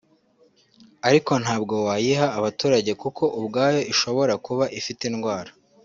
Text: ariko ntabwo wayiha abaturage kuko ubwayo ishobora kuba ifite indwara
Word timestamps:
ariko 1.07 1.31
ntabwo 1.43 1.75
wayiha 1.87 2.27
abaturage 2.39 2.91
kuko 3.01 3.23
ubwayo 3.39 3.81
ishobora 3.93 4.33
kuba 4.45 4.65
ifite 4.79 5.01
indwara 5.11 5.51